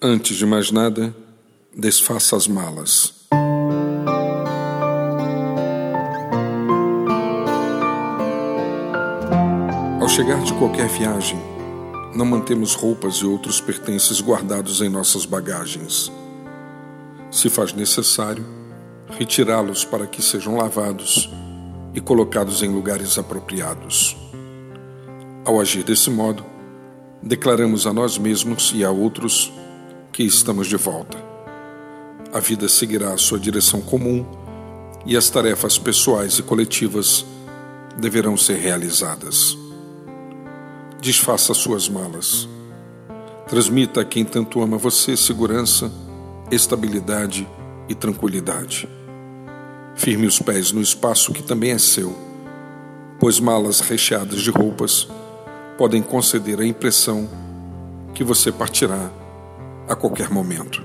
Antes 0.00 0.36
de 0.36 0.46
mais 0.46 0.70
nada, 0.70 1.12
desfaça 1.76 2.36
as 2.36 2.46
malas. 2.46 3.14
Ao 10.00 10.08
chegar 10.08 10.40
de 10.44 10.54
qualquer 10.54 10.86
viagem, 10.86 11.36
não 12.14 12.24
mantemos 12.24 12.76
roupas 12.76 13.16
e 13.16 13.26
outros 13.26 13.60
pertences 13.60 14.20
guardados 14.20 14.80
em 14.80 14.88
nossas 14.88 15.24
bagagens. 15.24 16.12
Se 17.28 17.50
faz 17.50 17.72
necessário, 17.72 18.46
retirá-los 19.10 19.84
para 19.84 20.06
que 20.06 20.22
sejam 20.22 20.56
lavados 20.56 21.28
e 21.92 22.00
colocados 22.00 22.62
em 22.62 22.68
lugares 22.68 23.18
apropriados. 23.18 24.16
Ao 25.44 25.60
agir 25.60 25.82
desse 25.82 26.08
modo, 26.08 26.44
declaramos 27.20 27.84
a 27.84 27.92
nós 27.92 28.16
mesmos 28.16 28.70
e 28.72 28.84
a 28.84 28.92
outros 28.92 29.52
que 30.18 30.24
estamos 30.24 30.66
de 30.66 30.76
volta. 30.76 31.16
A 32.32 32.40
vida 32.40 32.68
seguirá 32.68 33.12
a 33.12 33.16
sua 33.16 33.38
direção 33.38 33.80
comum 33.80 34.26
e 35.06 35.16
as 35.16 35.30
tarefas 35.30 35.78
pessoais 35.78 36.40
e 36.40 36.42
coletivas 36.42 37.24
deverão 37.96 38.36
ser 38.36 38.56
realizadas. 38.56 39.56
Desfaça 41.00 41.54
suas 41.54 41.88
malas. 41.88 42.48
Transmita 43.46 44.00
a 44.00 44.04
quem 44.04 44.24
tanto 44.24 44.60
ama 44.60 44.76
você 44.76 45.16
segurança, 45.16 45.88
estabilidade 46.50 47.46
e 47.88 47.94
tranquilidade. 47.94 48.88
Firme 49.94 50.26
os 50.26 50.40
pés 50.40 50.72
no 50.72 50.82
espaço 50.82 51.32
que 51.32 51.44
também 51.44 51.70
é 51.70 51.78
seu, 51.78 52.12
pois 53.20 53.38
malas 53.38 53.78
recheadas 53.78 54.40
de 54.40 54.50
roupas 54.50 55.06
podem 55.78 56.02
conceder 56.02 56.58
a 56.58 56.66
impressão 56.66 57.30
que 58.12 58.24
você 58.24 58.50
partirá 58.50 59.12
a 59.88 59.96
qualquer 59.96 60.30
momento. 60.30 60.84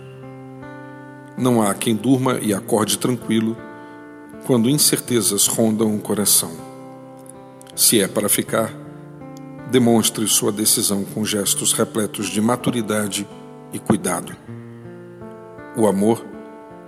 Não 1.37 1.61
há 1.61 1.73
quem 1.73 1.95
durma 1.95 2.39
e 2.39 2.53
acorde 2.53 2.97
tranquilo 2.97 3.57
quando 4.45 4.69
incertezas 4.69 5.47
rondam 5.47 5.95
o 5.95 5.99
coração. 5.99 6.51
Se 7.75 7.99
é 7.99 8.07
para 8.07 8.29
ficar, 8.29 8.73
demonstre 9.71 10.27
sua 10.27 10.51
decisão 10.51 11.03
com 11.03 11.25
gestos 11.25 11.73
repletos 11.73 12.27
de 12.27 12.39
maturidade 12.39 13.27
e 13.71 13.79
cuidado. 13.79 14.35
O 15.75 15.87
amor, 15.87 16.23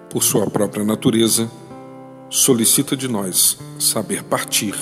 por 0.09 0.23
sua 0.23 0.49
própria 0.49 0.85
natureza, 0.85 1.49
solicita 2.29 2.95
de 2.95 3.07
nós 3.07 3.57
saber 3.79 4.23
partir 4.23 4.75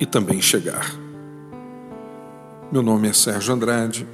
e 0.00 0.06
também 0.06 0.40
chegar. 0.40 0.90
Meu 2.72 2.82
nome 2.82 3.08
é 3.08 3.12
Sérgio 3.12 3.54
Andrade 3.54 4.06